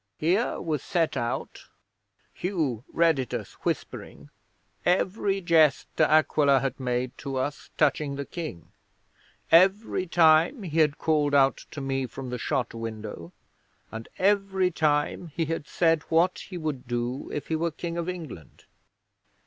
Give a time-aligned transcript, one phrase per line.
[0.17, 1.65] 'Here was set out
[2.33, 4.31] (Hugh read it us whispering)
[4.83, 8.71] every jest De Aquila had made to us touching the King;
[9.51, 13.31] every time he had called out to me from the shot window,
[13.91, 18.09] and every time he had said what he would do if he were King of
[18.09, 18.65] England.